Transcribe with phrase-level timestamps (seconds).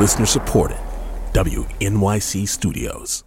[0.00, 0.78] Listener supported.
[1.34, 3.22] WNYC Studios.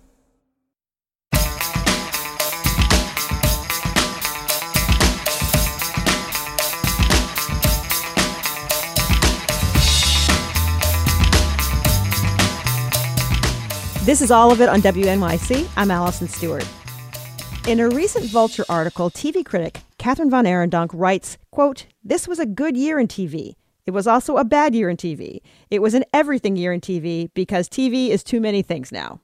[14.04, 15.70] This is all of it on WNYC.
[15.78, 16.68] I'm Allison Stewart.
[17.68, 22.48] In a recent Vulture article, TV critic Kathryn Van Arendonk writes, quote, This was a
[22.48, 23.58] good year in TV.
[23.86, 25.40] It was also a bad year in TV.
[25.70, 29.20] It was an everything year in TV because TV is too many things now.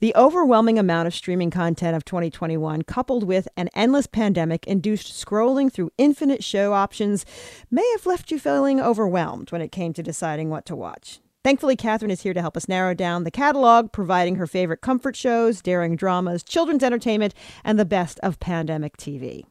[0.00, 5.72] The overwhelming amount of streaming content of 2021, coupled with an endless pandemic induced scrolling
[5.72, 7.24] through infinite show options,
[7.70, 11.20] may have left you feeling overwhelmed when it came to deciding what to watch.
[11.44, 15.16] Thankfully, Kathryn is here to help us narrow down the catalog, providing her favorite comfort
[15.16, 19.44] shows, daring dramas, children's entertainment, and the best of pandemic TV.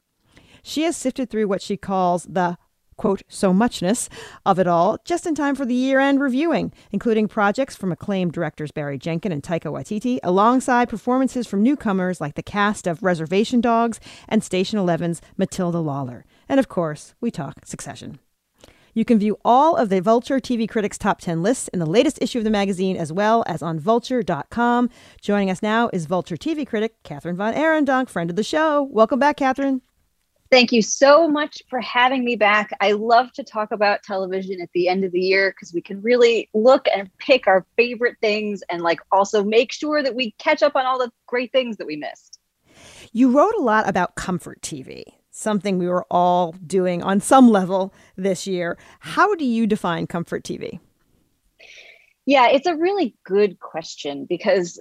[0.64, 2.58] She has sifted through what she calls the
[3.02, 4.10] quote, so muchness
[4.46, 8.32] of it all just in time for the year end reviewing, including projects from acclaimed
[8.32, 13.60] directors Barry Jenkins and Taika Waititi, alongside performances from newcomers like the cast of Reservation
[13.60, 16.26] Dogs and Station 11's Matilda Lawler.
[16.48, 18.20] And of course, we talk Succession.
[18.94, 22.22] You can view all of the Vulture TV Critics Top 10 lists in the latest
[22.22, 24.90] issue of the magazine as well as on vulture.com.
[25.22, 28.84] Joining us now is Vulture TV critic Kathryn Van Arendonk, friend of the show.
[28.84, 29.82] Welcome back, Kathryn.
[30.52, 32.72] Thank you so much for having me back.
[32.82, 36.02] I love to talk about television at the end of the year because we can
[36.02, 40.62] really look and pick our favorite things and like also make sure that we catch
[40.62, 42.40] up on all the great things that we missed.
[43.14, 47.94] You wrote a lot about comfort TV something we were all doing on some level
[48.16, 48.78] this year.
[49.00, 50.80] How do you define comfort TV?
[52.26, 54.80] Yeah, it's a really good question because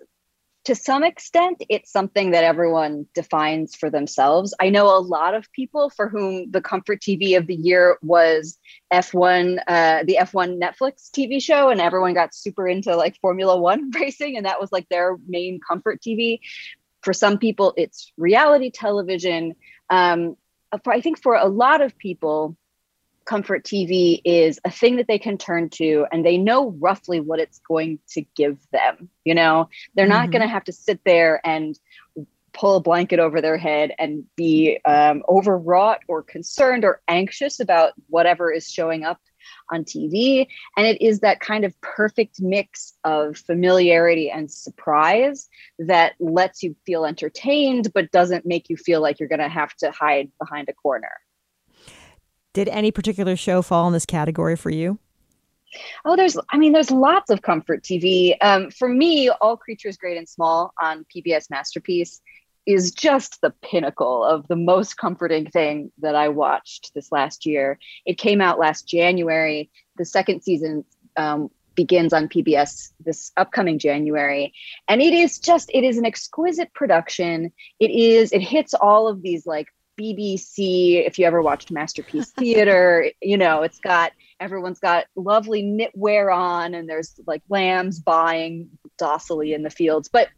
[0.70, 4.54] to some extent, it's something that everyone defines for themselves.
[4.60, 8.56] I know a lot of people for whom the comfort TV of the year was
[8.92, 13.90] F1, uh, the F1 Netflix TV show, and everyone got super into like Formula One
[14.00, 16.38] racing, and that was like their main comfort TV.
[17.02, 19.56] For some people, it's reality television.
[19.88, 20.36] Um,
[20.84, 22.56] for, I think for a lot of people,
[23.24, 27.38] comfort TV is a thing that they can turn to and they know roughly what
[27.40, 29.08] it's going to give them.
[29.24, 30.12] You know, they're mm-hmm.
[30.12, 31.78] not going to have to sit there and
[32.52, 37.92] pull a blanket over their head and be um, overwrought or concerned or anxious about
[38.08, 39.20] whatever is showing up
[39.72, 40.46] on TV.
[40.76, 45.48] And it is that kind of perfect mix of familiarity and surprise
[45.78, 49.74] that lets you feel entertained, but doesn't make you feel like you're going to have
[49.76, 51.12] to hide behind a corner.
[52.52, 54.98] Did any particular show fall in this category for you?
[56.04, 58.36] Oh, there's, I mean, there's lots of comfort TV.
[58.40, 62.20] Um, for me, All Creatures Great and Small on PBS Masterpiece
[62.66, 67.78] is just the pinnacle of the most comforting thing that I watched this last year.
[68.04, 69.70] It came out last January.
[69.96, 70.84] The second season
[71.16, 74.52] um, begins on PBS this upcoming January.
[74.88, 77.52] And it is just, it is an exquisite production.
[77.78, 79.68] It is, it hits all of these like
[80.00, 86.34] BBC, if you ever watched Masterpiece Theater, you know, it's got everyone's got lovely knitwear
[86.34, 90.08] on and there's like lambs buying docilely in the fields.
[90.08, 90.28] But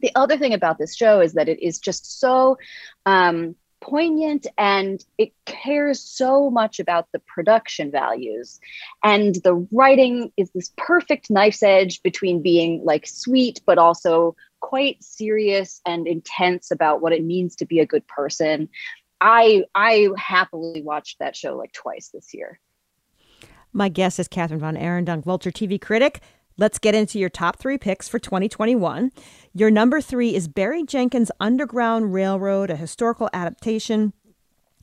[0.00, 2.58] the other thing about this show is that it is just so
[3.06, 8.58] um, poignant and it cares so much about the production values.
[9.04, 15.02] And the writing is this perfect knife's edge between being like sweet, but also quite
[15.02, 18.68] serious and intense about what it means to be a good person.
[19.20, 22.60] I I happily watched that show like twice this year.
[23.72, 26.20] My guest is Kathryn Van Arendonk, Vulture TV critic.
[26.58, 29.12] Let's get into your top three picks for 2021.
[29.52, 34.14] Your number three is Barry Jenkins' Underground Railroad, a historical adaptation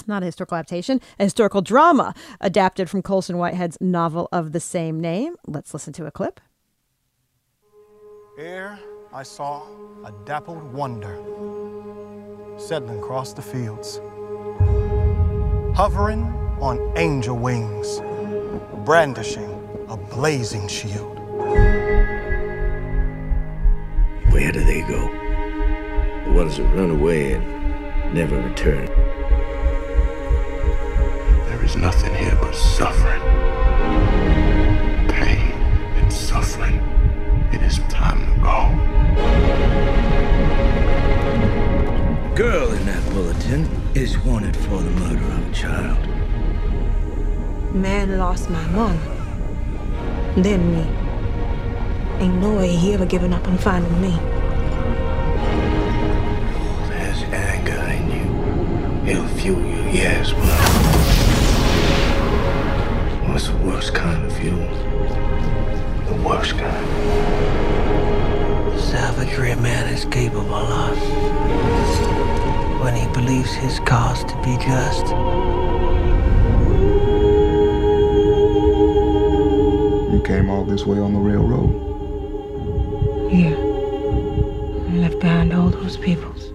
[0.08, 5.00] not a historical adaptation, a historical drama adapted from Colson Whitehead's novel of the same
[5.00, 5.36] name.
[5.48, 6.42] Let's listen to a clip.
[8.36, 8.80] Here
[9.16, 9.62] I saw
[10.04, 11.20] a dappled wonder
[12.58, 14.02] settling across the fields,
[15.78, 16.24] hovering
[16.60, 18.02] on angel wings,
[18.84, 19.52] brandishing
[19.88, 21.20] a blazing shield.
[24.32, 25.08] Where do they go?
[26.26, 28.88] The ones that run away and never return.
[31.50, 33.22] There is nothing here but suffering.
[35.08, 35.52] Pain
[36.02, 36.80] and suffering.
[37.54, 38.93] It is time to go.
[42.36, 46.00] Girl in that bulletin is wanted for the murder of a child.
[47.76, 49.00] Man lost my mom.
[50.36, 50.86] Then me.
[52.20, 54.18] Ain't no way he ever given up on finding me.
[56.90, 59.12] There's anger in you.
[59.12, 60.60] It'll fuel you, yes, but
[63.30, 64.68] what's the worst kind of fuel?
[66.08, 67.63] The worst kind.
[68.96, 69.26] Our
[70.36, 70.50] of
[72.82, 75.08] When he believes his cause to be just.
[80.14, 81.72] You came all this way on the railroad?
[83.32, 83.56] Yeah.
[84.90, 86.53] I left behind all those peoples.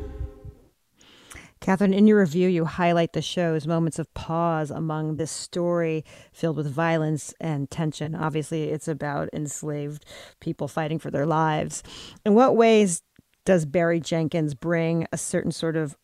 [1.69, 6.57] Kathryn, in your review, you highlight the show's moments of pause among this story filled
[6.57, 8.15] with violence and tension.
[8.15, 10.07] Obviously, it's about enslaved
[10.41, 11.83] people fighting for their lives.
[12.25, 13.03] In what ways
[13.45, 15.95] does Barry Jenkins bring a certain sort of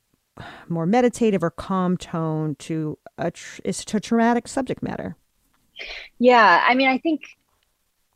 [0.69, 5.17] more meditative or calm tone to a, tr- to traumatic subject matter?
[6.19, 7.23] Yeah, I mean, I think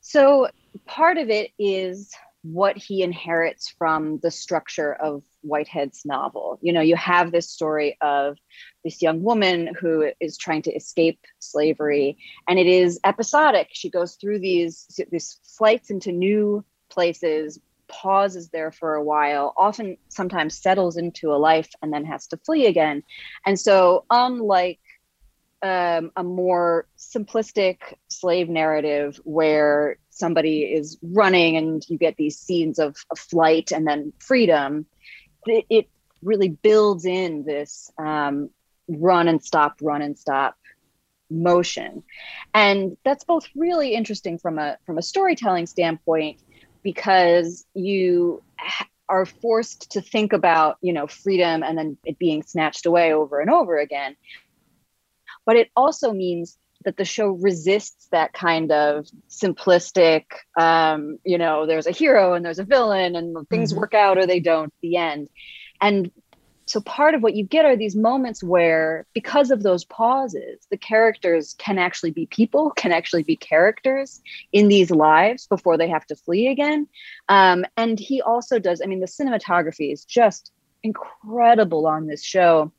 [0.02, 0.48] so.
[0.84, 2.12] Part of it is
[2.52, 6.58] what he inherits from the structure of Whitehead's novel.
[6.62, 8.38] You know, you have this story of
[8.84, 12.16] this young woman who is trying to escape slavery,
[12.48, 13.68] and it is episodic.
[13.72, 19.96] She goes through these these flights into new places, pauses there for a while, often
[20.08, 23.02] sometimes settles into a life and then has to flee again.
[23.44, 24.80] And so, unlike
[25.62, 27.78] um, a more simplistic
[28.08, 33.86] slave narrative where somebody is running and you get these scenes of, of flight and
[33.86, 34.86] then freedom,
[35.46, 35.88] it, it
[36.22, 38.50] really builds in this um,
[38.88, 40.56] run and stop, run and stop
[41.30, 42.02] motion,
[42.54, 46.40] and that's both really interesting from a from a storytelling standpoint
[46.82, 48.42] because you
[49.08, 53.40] are forced to think about you know freedom and then it being snatched away over
[53.40, 54.16] and over again
[55.48, 60.24] but it also means that the show resists that kind of simplistic
[60.58, 63.80] um, you know there's a hero and there's a villain and things mm-hmm.
[63.80, 65.30] work out or they don't at the end.
[65.80, 66.10] And
[66.66, 70.76] so part of what you get are these moments where because of those pauses the
[70.76, 74.20] characters can actually be people can actually be characters
[74.52, 76.86] in these lives before they have to flee again.
[77.30, 80.52] Um, and he also does i mean the cinematography is just
[80.82, 82.70] incredible on this show.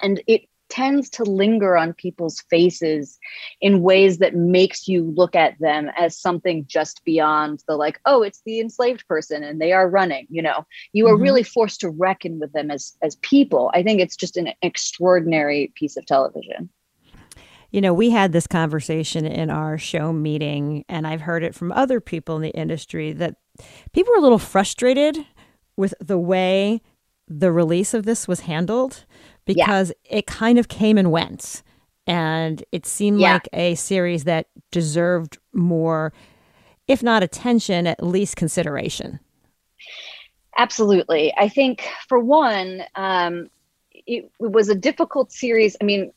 [0.00, 3.18] And it tends to linger on people's faces
[3.60, 8.22] in ways that makes you look at them as something just beyond the like oh
[8.22, 10.64] it's the enslaved person and they are running you know?
[10.92, 11.22] You are mm-hmm.
[11.22, 13.70] really forced to reckon with them as as people.
[13.74, 16.70] I think it's just an extraordinary piece of television.
[17.70, 21.70] You know, we had this conversation in our show meeting, and I've heard it from
[21.72, 23.36] other people in the industry that
[23.92, 25.18] people were a little frustrated
[25.76, 26.80] with the way
[27.26, 29.04] the release of this was handled
[29.48, 30.18] because yeah.
[30.18, 31.62] it kind of came and went.
[32.06, 33.34] And it seemed yeah.
[33.34, 36.12] like a series that deserved more,
[36.86, 39.18] if not attention, at least consideration.
[40.56, 41.34] Absolutely.
[41.36, 43.48] I think, for one, um,
[43.92, 45.76] it, it was a difficult series.
[45.80, 46.12] I mean,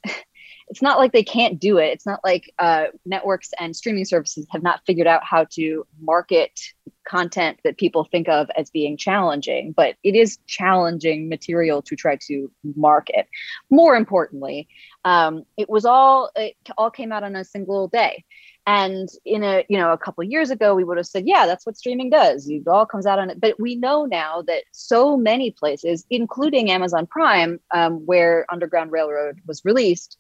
[0.71, 1.88] it's not like they can't do it.
[1.88, 6.57] It's not like uh, networks and streaming services have not figured out how to market
[7.06, 12.18] content that people think of as being challenging, but it is challenging material to try
[12.27, 13.27] to market.
[13.69, 14.69] More importantly,
[15.03, 18.23] um, it was all it all came out on a single day.
[18.65, 21.65] And in a you know a couple years ago, we would have said, yeah, that's
[21.65, 22.47] what streaming does.
[22.47, 23.41] It all comes out on it.
[23.41, 29.41] But we know now that so many places, including Amazon Prime, um, where Underground Railroad
[29.45, 30.18] was released,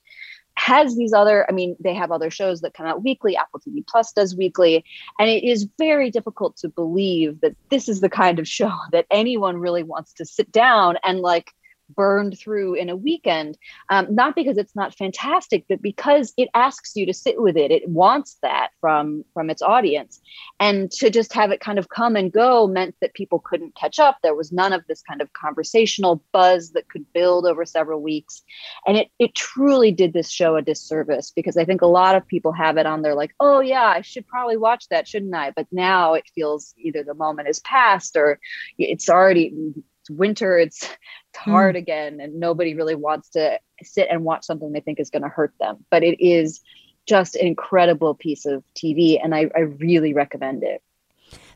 [0.57, 3.35] has these other i mean they have other shows that come out weekly.
[3.35, 4.83] Apple tv plus does weekly.
[5.19, 9.05] And it is very difficult to believe that this is the kind of show that
[9.11, 11.51] anyone really wants to sit down and like
[11.95, 13.57] burned through in a weekend
[13.89, 17.71] um, not because it's not fantastic but because it asks you to sit with it.
[17.71, 20.19] It wants that from from its audience.
[20.59, 23.99] And to just have it kind of come and go meant that people couldn't catch
[23.99, 24.17] up.
[24.21, 28.43] There was none of this kind of conversational buzz that could build over several weeks.
[28.85, 32.27] And it it truly did this show a disservice because i think a lot of
[32.27, 35.51] people have it on their like oh yeah i should probably watch that shouldn't i?
[35.51, 38.39] But now it feels either the moment is past or
[38.77, 39.53] it's already
[40.01, 41.79] it's winter it's it's hard mm.
[41.79, 45.29] again and nobody really wants to sit and watch something they think is going to
[45.29, 46.61] hurt them but it is
[47.07, 50.81] just an incredible piece of tv and I, I really recommend it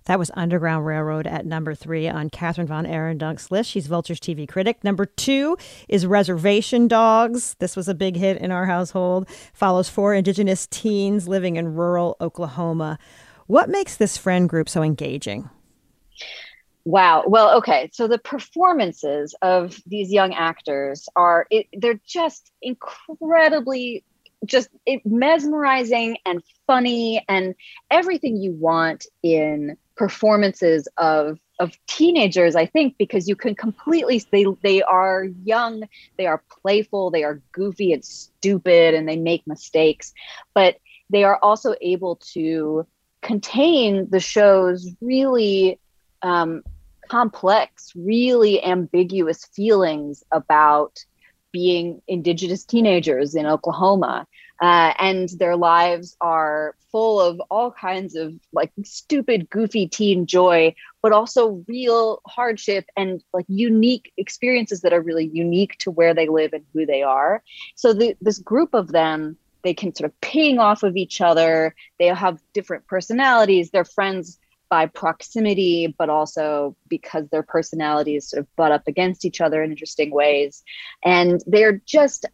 [0.05, 3.71] that was Underground Railroad at number three on Kathryn Van Arendonk's list.
[3.71, 4.83] She's Vulture's TV critic.
[4.83, 5.57] Number two
[5.89, 7.55] is Reservation Dogs.
[7.57, 9.27] This was a big hit in our household.
[9.51, 12.99] Follows four Indigenous teens living in rural Oklahoma.
[13.47, 15.49] What makes this friend group so engaging?
[16.85, 17.23] Wow.
[17.25, 17.89] Well, okay.
[17.93, 24.03] So the performances of these young actors are it, they're just incredibly
[24.45, 27.55] just it, mesmerizing and funny and
[27.89, 34.45] everything you want in performances of of teenagers i think because you can completely they
[34.61, 35.83] they are young
[36.17, 40.13] they are playful they are goofy and stupid and they make mistakes
[40.53, 40.75] but
[41.09, 42.85] they are also able to
[43.21, 45.79] contain the show's really
[46.21, 46.61] um,
[47.09, 50.99] complex, really ambiguous feelings about
[51.51, 54.27] being indigenous teenagers in Oklahoma.
[54.61, 60.73] Uh, and their lives are full of all kinds of like stupid, goofy teen joy,
[61.01, 66.27] but also real hardship and like unique experiences that are really unique to where they
[66.27, 67.43] live and who they are.
[67.75, 71.75] So the, this group of them, they can sort of ping off of each other.
[71.99, 73.71] They have different personalities.
[73.71, 79.41] They're friends by proximity, but also because their personalities sort of butt up against each
[79.41, 80.63] other in interesting ways.
[81.03, 82.25] And they're just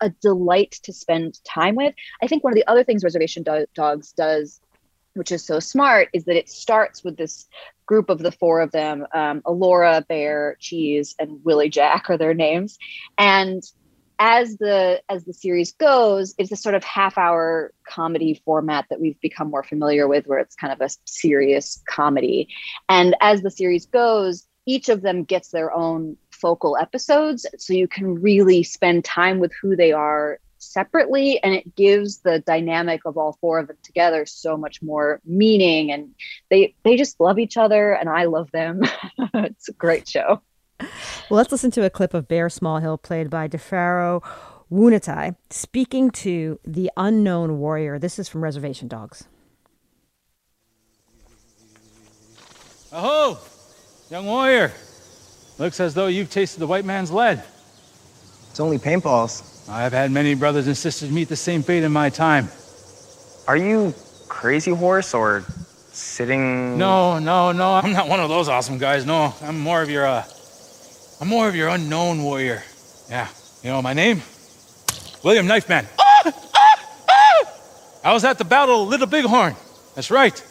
[0.00, 1.94] a delight to spend time with.
[2.22, 4.60] I think one of the other things Reservation Do- Dogs does,
[5.14, 7.48] which is so smart, is that it starts with this
[7.86, 12.34] group of the four of them um, Elora, Bear, Cheese, and Willie Jack are their
[12.34, 12.78] names.
[13.16, 13.62] And
[14.18, 19.00] as the as the series goes it's a sort of half hour comedy format that
[19.00, 22.48] we've become more familiar with where it's kind of a serious comedy.
[22.88, 27.46] And as the series goes each of them gets their own focal episodes.
[27.56, 32.40] So you can really spend time with who they are separately and it gives the
[32.40, 35.92] dynamic of all four of them together so much more meaning.
[35.92, 36.14] And
[36.50, 38.82] they they just love each other and i love them.
[39.34, 40.42] It's a great show
[40.80, 40.88] well,
[41.30, 44.22] let's listen to a clip of Bear Smallhill, played by D'Pharaoh
[44.68, 47.98] Woon-A-Tai, speaking to the unknown warrior.
[47.98, 49.24] This is from Reservation Dogs.
[52.92, 53.38] Aho,
[54.10, 54.72] young warrior.
[55.58, 57.42] Looks as though you've tasted the white man's lead.
[58.50, 59.68] It's only paintballs.
[59.68, 62.48] I've had many brothers and sisters meet the same fate in my time.
[63.48, 63.94] Are you
[64.28, 65.44] crazy horse or
[65.92, 66.78] sitting?
[66.78, 67.74] No, no, no.
[67.74, 69.06] I'm not one of those awesome guys.
[69.06, 70.24] No, I'm more of your uh,
[71.20, 72.62] I'm more of your unknown warrior.
[73.08, 73.28] Yeah,
[73.62, 74.20] you know my name?
[75.22, 75.86] William Knifeman.
[75.98, 76.22] Ah!
[76.24, 76.88] Ah!
[77.08, 77.52] Ah!
[78.04, 79.56] I was at the Battle of Little Bighorn.
[79.94, 80.44] That's right.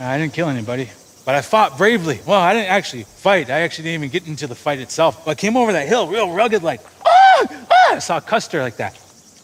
[0.00, 0.90] I didn't kill anybody,
[1.24, 2.20] but I fought bravely.
[2.26, 3.50] Well, I didn't actually fight.
[3.50, 5.24] I actually didn't even get into the fight itself.
[5.24, 6.80] But I came over that hill real rugged, like!
[7.06, 8.98] I saw Custer like that.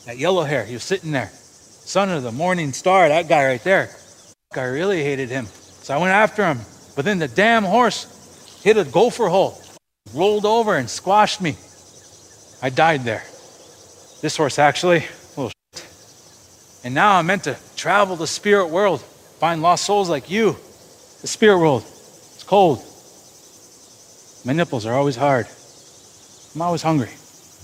[0.07, 1.31] That yellow hair, he was sitting there.
[1.31, 3.91] Son of the morning star, that guy right there.
[4.53, 5.47] I really hated him.
[5.47, 6.59] So I went after him.
[6.97, 8.07] But then the damn horse
[8.65, 9.61] hit a gopher hole,
[10.15, 11.55] rolled over and squashed me.
[12.63, 13.23] I died there.
[14.23, 15.01] This horse, actually,
[15.37, 15.87] little shit.
[16.83, 19.03] And now I'm meant to travel the spirit world,
[19.39, 20.57] find lost souls like you.
[21.21, 22.79] The spirit world, it's cold.
[24.47, 25.47] My nipples are always hard.
[26.55, 27.11] I'm always hungry.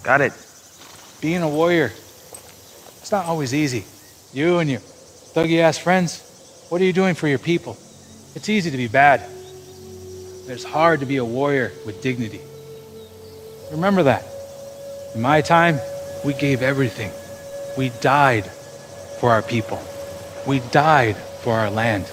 [0.03, 0.35] Got it.
[1.23, 3.87] Being a warrior, it's not always easy.
[4.35, 7.79] You and your thuggy ass friends, what are you doing for your people?
[8.35, 9.40] It's easy to be bad.
[10.51, 12.41] It's hard to be a warrior with dignity.
[13.71, 14.25] Remember that.
[15.15, 15.79] In my time,
[16.25, 17.13] we gave everything.
[17.79, 18.47] We died
[19.21, 19.81] for our people.
[20.49, 22.07] We died for our land.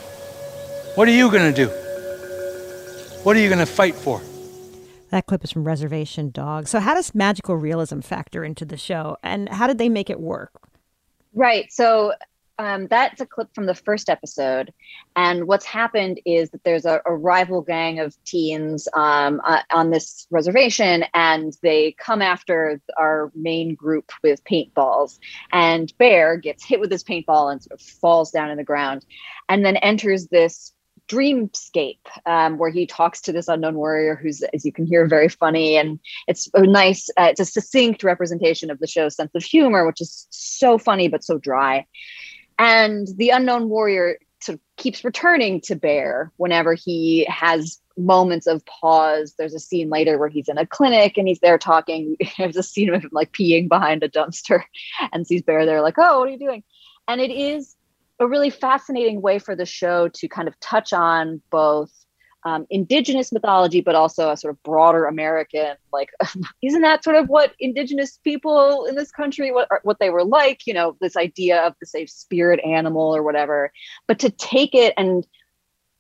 [0.94, 1.72] What are you going to do?
[3.24, 4.22] What are you going to fight for?
[5.10, 6.70] That clip is from Reservation Dogs.
[6.70, 10.20] So, how does magical realism factor into the show, and how did they make it
[10.20, 10.52] work?
[11.34, 11.72] Right.
[11.72, 12.14] So,
[12.60, 14.74] um, that's a clip from the first episode.
[15.16, 19.92] And what's happened is that there's a, a rival gang of teens um, uh, on
[19.92, 25.20] this reservation, and they come after our main group with paintballs.
[25.52, 29.06] And Bear gets hit with his paintball and sort of falls down in the ground,
[29.50, 30.74] and then enters this
[31.08, 35.30] dreamscape um, where he talks to this unknown warrior who's as you can hear very
[35.30, 39.42] funny and it's a nice uh, it's a succinct representation of the show's sense of
[39.42, 41.86] humor which is so funny but so dry
[42.60, 48.64] and the unknown warrior sort of keeps returning to Bear whenever he has moments of
[48.66, 49.34] pause.
[49.38, 52.16] There's a scene later where he's in a clinic and he's there talking.
[52.38, 54.62] There's a scene of him like peeing behind a dumpster
[55.12, 56.64] and sees Bear there, like, oh, what are you doing?
[57.08, 57.76] And it is
[58.20, 61.92] a really fascinating way for the show to kind of touch on both
[62.48, 65.76] um, indigenous mythology, but also a sort of broader American.
[65.92, 66.12] Like,
[66.64, 70.66] isn't that sort of what indigenous people in this country what what they were like?
[70.66, 73.74] You know, this idea of the say spirit animal or whatever.
[74.08, 75.28] But to take it and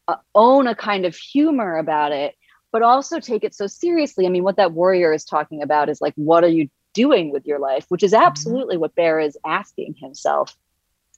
[0.07, 2.33] uh, own a kind of humor about it,
[2.71, 4.25] but also take it so seriously.
[4.25, 7.45] I mean, what that warrior is talking about is like, what are you doing with
[7.45, 7.85] your life?
[7.89, 8.23] Which is mm-hmm.
[8.23, 8.83] absolutely mm-hmm.
[8.83, 10.55] what Bear is asking himself,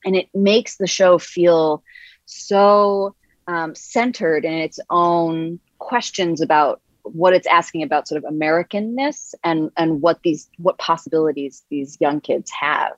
[0.04, 1.84] and it makes the show feel
[2.26, 3.16] so
[3.50, 9.72] um, centered in its own questions about what it's asking about sort of Americanness and
[9.76, 12.94] and what these what possibilities these young kids have.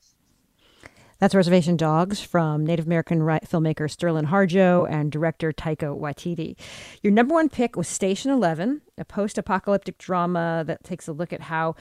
[1.19, 6.57] That's Reservation Dogs from Native American filmmaker Sterling Harjo and director Taika Waititi.
[7.01, 11.31] Your number one pick was Station 11, a post apocalyptic drama that takes a look
[11.31, 11.75] at how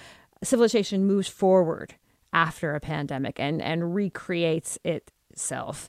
[0.44, 1.94] civilization moves forward
[2.34, 5.88] after a pandemic and, and recreates itself.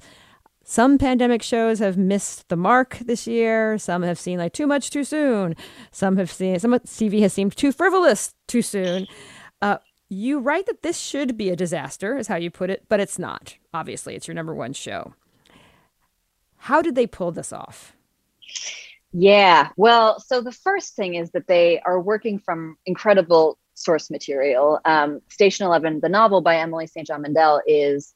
[0.72, 3.78] Some pandemic shows have missed the mark this year.
[3.78, 5.54] Some have seen like too much too soon.
[5.92, 9.06] Some have seen some TV has seemed too frivolous too soon.
[9.62, 13.02] Uh, you write that this should be a disaster, is how you put it, but
[13.02, 13.58] it's not.
[13.74, 15.14] Obviously, it's your number one show.
[16.56, 17.94] How did they pull this off?
[19.12, 24.80] Yeah, well, so the first thing is that they are working from incredible source material.
[24.86, 27.06] Um, Station 11, the novel by Emily St.
[27.06, 28.14] John Mandel, is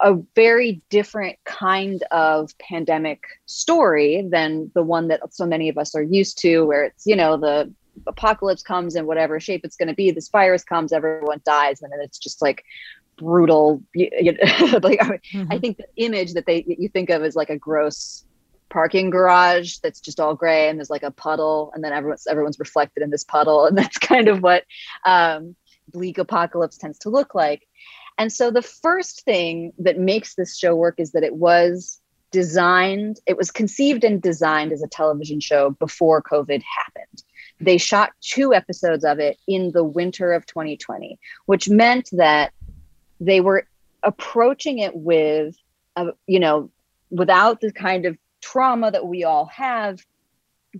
[0.00, 5.94] a very different kind of pandemic story than the one that so many of us
[5.94, 7.72] are used to, where it's, you know, the
[8.06, 11.92] apocalypse comes in whatever shape it's going to be, this virus comes, everyone dies, and
[11.92, 12.64] then it's just like
[13.16, 13.82] brutal.
[13.94, 14.32] You, you,
[14.82, 15.52] like, I, mm-hmm.
[15.52, 18.24] I think the image that they you think of is like a gross
[18.68, 22.58] parking garage that's just all gray and there's like a puddle and then everyone's everyone's
[22.58, 24.64] reflected in this puddle and that's kind of what
[25.04, 25.54] um,
[25.92, 27.65] bleak apocalypse tends to look like
[28.18, 32.00] and so the first thing that makes this show work is that it was
[32.32, 37.22] designed it was conceived and designed as a television show before covid happened.
[37.58, 42.52] They shot two episodes of it in the winter of 2020 which meant that
[43.20, 43.66] they were
[44.02, 45.56] approaching it with
[45.96, 46.70] a, you know
[47.10, 50.04] without the kind of trauma that we all have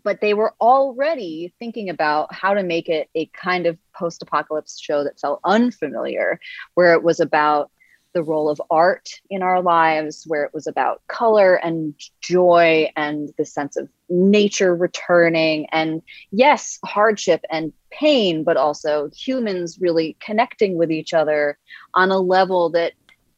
[0.03, 5.05] but they were already thinking about how to make it a kind of post-apocalypse show
[5.05, 6.41] that felt unfamiliar
[6.75, 7.71] where it was about
[8.13, 13.31] the role of art in our lives where it was about color and joy and
[13.37, 16.01] the sense of nature returning and
[16.31, 21.59] yes hardship and pain but also humans really connecting with each other
[21.93, 22.95] on a level that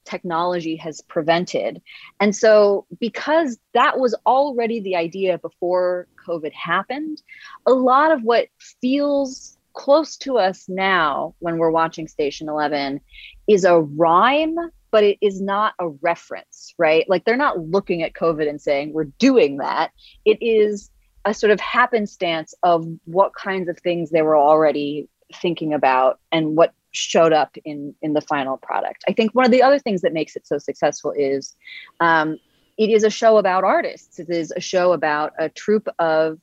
[0.08, 1.82] technology has prevented.
[2.20, 7.22] And so, because that was already the idea before COVID happened,
[7.66, 8.48] a lot of what
[8.80, 13.00] feels close to us now when we're watching Station 11
[13.46, 14.56] is a rhyme,
[14.90, 17.08] but it is not a reference, right?
[17.08, 19.92] Like they're not looking at COVID and saying, we're doing that.
[20.24, 20.90] It is
[21.24, 26.56] a sort of happenstance of what kinds of things they were already thinking about and
[26.56, 29.04] what showed up in in the final product.
[29.08, 31.54] I think one of the other things that makes it so successful is
[32.00, 32.38] um,
[32.76, 34.18] it is a show about artists.
[34.18, 36.38] It is a show about a troupe of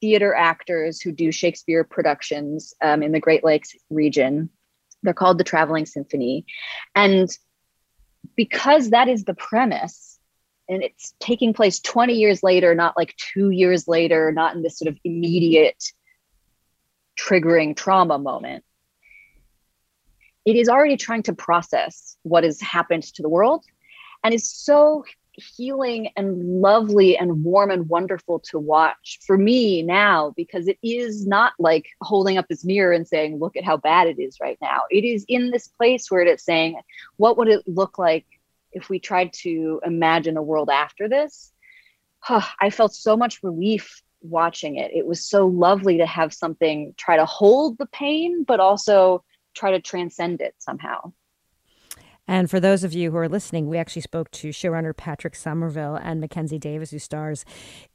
[0.00, 4.50] theater actors who do Shakespeare productions um, in the Great Lakes region.
[5.02, 6.44] They're called the Traveling Symphony,
[6.94, 7.28] and
[8.36, 10.18] because that is the premise,
[10.68, 14.78] and it's taking place 20 years later, not like two years later, not in this
[14.78, 15.82] sort of immediate
[17.18, 18.64] triggering trauma moment.
[20.44, 23.64] It is already trying to process what has happened to the world
[24.24, 30.32] and is so healing and lovely and warm and wonderful to watch for me now
[30.36, 34.08] because it is not like holding up this mirror and saying look at how bad
[34.08, 34.80] it is right now.
[34.90, 36.80] It is in this place where it is saying
[37.16, 38.26] what would it look like
[38.72, 41.52] if we tried to imagine a world after this?
[42.28, 47.16] I felt so much relief watching it it was so lovely to have something try
[47.16, 49.22] to hold the pain but also
[49.58, 51.12] try to transcend it somehow.
[52.30, 55.96] And for those of you who are listening, we actually spoke to showrunner Patrick Somerville
[55.96, 57.46] and Mackenzie Davis, who stars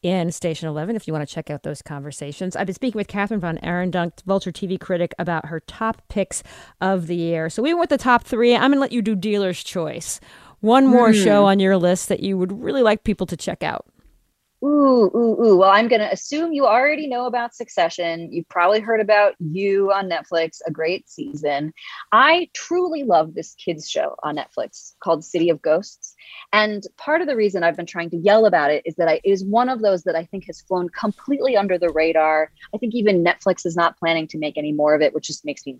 [0.02, 2.56] in Station 11, if you want to check out those conversations.
[2.56, 6.42] I've been speaking with Kathryn Van Arendonk, Vulture TV critic, about her top picks
[6.82, 7.48] of the year.
[7.52, 8.56] So we went with the top three.
[8.56, 10.20] I'm going to let you do dealer's choice.
[10.62, 11.24] One more mm.
[11.24, 13.86] show on your list that you would really like people to check out.
[14.64, 15.58] Ooh, ooh, ooh.
[15.58, 18.32] Well, I'm going to assume you already know about Succession.
[18.32, 21.74] You've probably heard about You on Netflix, a great season.
[22.14, 26.16] I truly love this kids show on Netflix called City of Ghosts.
[26.54, 29.16] And part of the reason I've been trying to yell about it is that I,
[29.16, 32.50] it is one of those that I think has flown completely under the radar.
[32.74, 35.44] I think even Netflix is not planning to make any more of it, which just
[35.44, 35.78] makes me.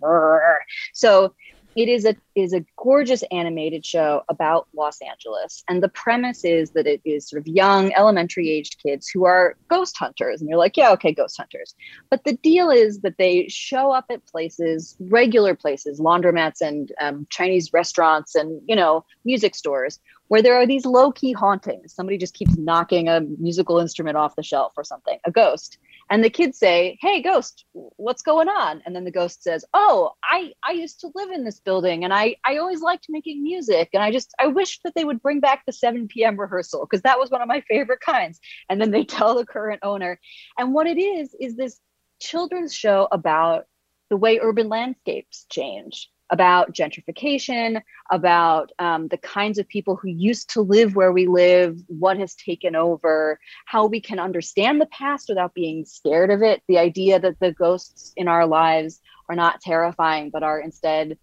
[0.94, 1.34] So
[1.76, 6.72] it is a is a gorgeous animated show about Los Angeles, and the premise is
[6.72, 10.60] that it is sort of young, elementary aged kids who are ghost hunters, and you're
[10.60, 11.76] like, yeah, okay, ghost hunters.
[12.10, 17.28] But the deal is that they show up at places, regular places, laundromats and um,
[17.30, 20.00] Chinese restaurants, and you know, music stores,
[20.34, 21.94] where there are these low key hauntings.
[21.94, 25.78] Somebody just keeps knocking a musical instrument off the shelf or something, a ghost.
[26.10, 28.82] And the kids say hey ghost what's going on?
[28.84, 32.12] And then the ghost says oh i i used to live in this building and
[32.12, 35.40] i i always liked making music and i just i wish that they would bring
[35.40, 38.40] back the 7 p.m rehearsal because that was one of my favorite kinds.
[38.70, 40.20] And then they tell the current owner.
[40.58, 41.80] And what it is is this
[42.20, 43.66] children's show about
[44.10, 47.82] the way urban landscapes change about gentrification,
[48.12, 52.36] about um, the kinds of people who used to live where we live, what has
[52.36, 56.62] taken over, how we can understand the past without being scared of it.
[56.68, 61.18] The idea that the ghosts in our lives are not terrifying, but are instead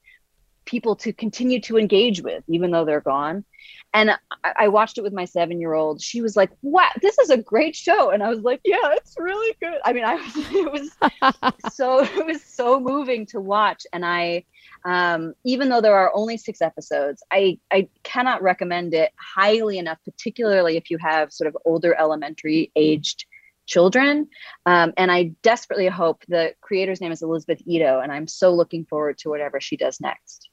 [0.71, 3.45] people to continue to engage with, even though they're gone.
[3.93, 6.01] And I, I watched it with my seven year old.
[6.01, 9.17] She was like, "Wow, this is a great show," and I was like, "Yeah, it's
[9.19, 13.87] really good." I mean, I was, it was so it was so moving to watch,
[13.93, 14.45] and I
[14.85, 19.99] um, even though there are only six episodes, I, I cannot recommend it highly enough,
[20.05, 23.27] particularly if you have sort of older elementary aged
[23.67, 24.29] children.
[24.67, 28.85] Um, and I desperately hope the creator's name is Elizabeth Ito, and I'm so looking
[28.85, 30.50] forward to whatever she does next.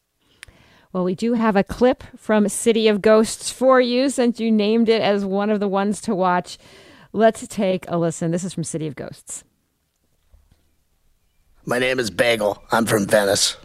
[0.93, 4.87] Well, we do have a clip from City of Ghosts for you since you named
[4.87, 6.57] it as one of the ones to watch.
[7.11, 8.31] Let's take a listen.
[8.31, 9.43] This is from City of Ghosts.
[11.65, 12.63] My name is Bagel.
[12.71, 13.57] I'm from Venice.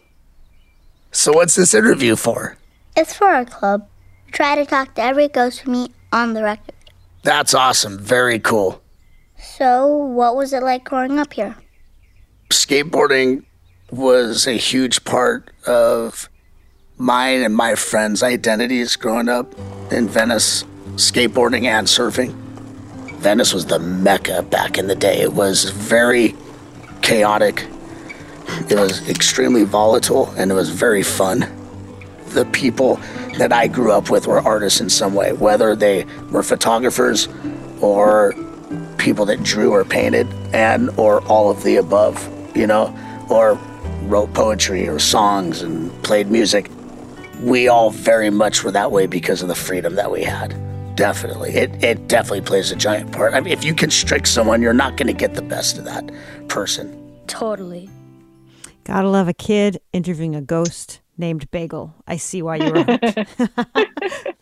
[1.12, 2.56] So, what's this interview for?
[2.96, 3.86] It's for our club.
[4.26, 6.74] We try to talk to every ghost we meet on the record.
[7.22, 7.98] That's awesome.
[7.98, 8.82] Very cool.
[9.36, 11.54] So, what was it like growing up here?
[12.50, 13.44] Skateboarding
[13.90, 16.28] was a huge part of
[17.02, 19.52] mine and my friends' identities growing up
[19.90, 22.32] in Venice, skateboarding and surfing.
[23.18, 25.20] Venice was the mecca back in the day.
[25.20, 26.36] It was very
[27.02, 27.66] chaotic,
[28.70, 31.40] it was extremely volatile, and it was very fun.
[32.28, 33.00] The people
[33.36, 37.28] that I grew up with were artists in some way, whether they were photographers
[37.80, 38.32] or
[38.98, 42.96] people that drew or painted and or all of the above, you know,
[43.28, 43.58] or
[44.04, 46.70] wrote poetry or songs and played music
[47.42, 50.54] we all very much were that way because of the freedom that we had.
[50.96, 51.50] Definitely.
[51.54, 53.34] It, it definitely plays a giant part.
[53.34, 56.10] I mean, if you constrict someone, you're not going to get the best of that
[56.48, 56.98] person.
[57.26, 57.88] Totally.
[58.84, 61.94] Gotta love a kid interviewing a ghost named Bagel.
[62.06, 64.36] I see why you were hooked.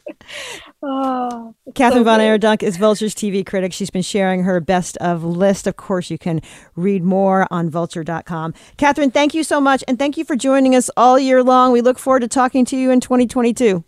[0.82, 3.72] oh, Kathryn so Van Arendonk is Vulture's TV critic.
[3.72, 5.66] She's been sharing her best of list.
[5.66, 6.40] Of course, you can
[6.76, 8.54] read more on vulture.com.
[8.76, 9.84] Kathryn, thank you so much.
[9.88, 11.72] And thank you for joining us all year long.
[11.72, 13.84] We look forward to talking to you in 2022.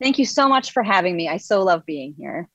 [0.00, 1.28] Thank you so much for having me.
[1.28, 2.48] I so love being here.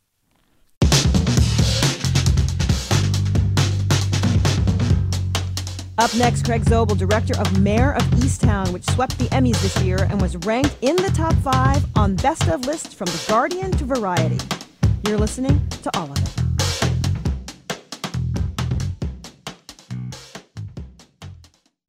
[6.00, 10.08] Up next, Craig Zobel, director of Mare of Easttown, which swept the Emmys this year
[10.10, 13.84] and was ranked in the top five on best of lists from The Guardian to
[13.84, 14.38] Variety.
[15.06, 16.39] You're listening to all of it.